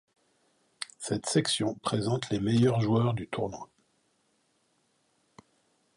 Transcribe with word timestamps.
Cette 0.97 1.27
section 1.27 1.75
présente 1.75 2.31
les 2.31 2.39
meilleurs 2.39 2.81
joueurs 2.81 3.13
du 3.13 3.27
tournoi. 3.27 3.69